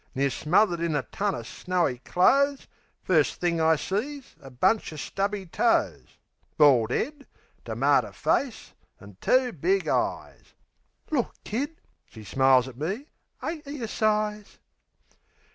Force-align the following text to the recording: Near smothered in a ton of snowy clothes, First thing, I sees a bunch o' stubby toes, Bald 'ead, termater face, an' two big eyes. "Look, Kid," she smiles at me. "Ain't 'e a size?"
Near 0.15 0.31
smothered 0.31 0.79
in 0.79 0.95
a 0.95 1.03
ton 1.03 1.35
of 1.35 1.45
snowy 1.45 1.99
clothes, 1.99 2.65
First 3.03 3.35
thing, 3.35 3.61
I 3.61 3.75
sees 3.75 4.35
a 4.41 4.49
bunch 4.49 4.91
o' 4.91 4.95
stubby 4.95 5.45
toes, 5.45 6.17
Bald 6.57 6.91
'ead, 6.91 7.27
termater 7.63 8.11
face, 8.11 8.73
an' 8.99 9.17
two 9.21 9.51
big 9.51 9.87
eyes. 9.87 10.55
"Look, 11.11 11.35
Kid," 11.43 11.79
she 12.09 12.23
smiles 12.23 12.67
at 12.67 12.79
me. 12.79 13.09
"Ain't 13.43 13.67
'e 13.67 13.79
a 13.83 13.87
size?" 13.87 14.57